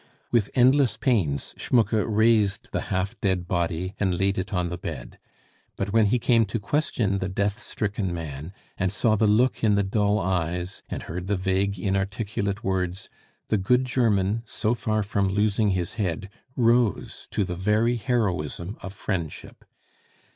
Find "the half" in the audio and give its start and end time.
2.71-3.15